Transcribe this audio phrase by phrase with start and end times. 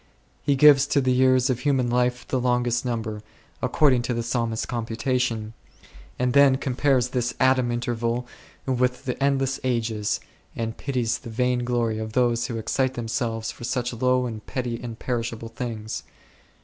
[0.41, 3.21] He gives to the years of human life the longest number,
[3.61, 5.53] according to the Psalmist's computa tion,
[6.17, 8.25] and then compares this atom interval
[8.65, 10.19] with the endless ages,
[10.55, 14.79] and pities the vain glory of those who excite themselves for such low and petty
[14.81, 16.01] and perishable things.